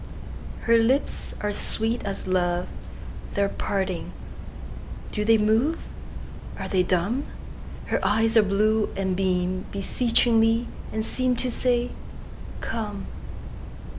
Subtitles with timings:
[0.61, 2.69] Her lips are sweet as love;
[3.35, 4.13] They are parting!
[5.11, 5.77] Do they move?
[6.57, 7.25] Are they dumb?
[7.85, 11.91] Her eyes are blue, and beamBeseechingly, and seemTo say,
[12.61, 13.05] "Come!"